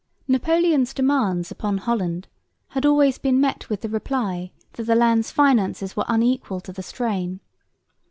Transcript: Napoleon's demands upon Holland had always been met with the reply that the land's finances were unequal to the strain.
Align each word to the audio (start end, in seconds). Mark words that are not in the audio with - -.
Napoleon's 0.27 0.95
demands 0.95 1.51
upon 1.51 1.77
Holland 1.77 2.27
had 2.69 2.87
always 2.87 3.19
been 3.19 3.39
met 3.39 3.69
with 3.69 3.81
the 3.81 3.87
reply 3.89 4.51
that 4.73 4.85
the 4.85 4.95
land's 4.95 5.29
finances 5.29 5.95
were 5.95 6.05
unequal 6.07 6.59
to 6.61 6.73
the 6.73 6.81
strain. 6.81 7.39